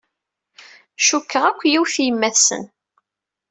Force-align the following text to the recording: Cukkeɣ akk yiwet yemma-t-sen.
Cukkeɣ 1.07 1.43
akk 1.49 1.61
yiwet 1.71 1.95
yemma-t-sen. 2.05 2.63